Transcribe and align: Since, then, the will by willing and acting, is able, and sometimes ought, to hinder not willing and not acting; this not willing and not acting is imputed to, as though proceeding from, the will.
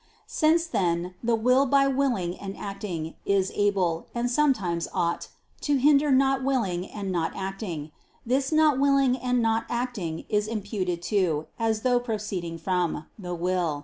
Since, 0.25 0.65
then, 0.65 1.13
the 1.21 1.35
will 1.35 1.67
by 1.67 1.87
willing 1.87 2.35
and 2.39 2.57
acting, 2.57 3.13
is 3.23 3.51
able, 3.53 4.07
and 4.15 4.31
sometimes 4.31 4.87
ought, 4.95 5.27
to 5.59 5.75
hinder 5.75 6.09
not 6.09 6.43
willing 6.43 6.87
and 6.89 7.11
not 7.11 7.33
acting; 7.35 7.91
this 8.25 8.51
not 8.51 8.79
willing 8.79 9.15
and 9.15 9.43
not 9.43 9.65
acting 9.69 10.25
is 10.27 10.47
imputed 10.47 11.03
to, 11.13 11.45
as 11.59 11.81
though 11.81 11.99
proceeding 11.99 12.57
from, 12.57 13.05
the 13.19 13.35
will. 13.35 13.79